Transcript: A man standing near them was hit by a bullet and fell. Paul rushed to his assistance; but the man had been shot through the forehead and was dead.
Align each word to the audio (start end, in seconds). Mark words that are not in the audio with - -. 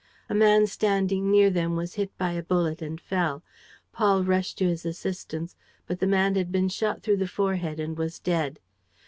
A 0.29 0.33
man 0.33 0.65
standing 0.65 1.29
near 1.29 1.51
them 1.51 1.75
was 1.75 1.93
hit 1.93 2.17
by 2.17 2.31
a 2.31 2.41
bullet 2.41 2.81
and 2.81 2.99
fell. 2.99 3.43
Paul 3.91 4.23
rushed 4.23 4.57
to 4.57 4.65
his 4.65 4.83
assistance; 4.83 5.55
but 5.85 5.99
the 5.99 6.07
man 6.07 6.33
had 6.33 6.51
been 6.51 6.69
shot 6.69 7.03
through 7.03 7.17
the 7.17 7.27
forehead 7.27 7.79
and 7.79 7.95
was 7.95 8.17
dead. 8.17 8.59